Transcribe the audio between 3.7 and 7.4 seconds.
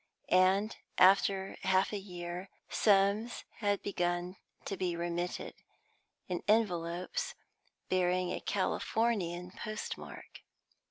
begun to be remitted, in envelopes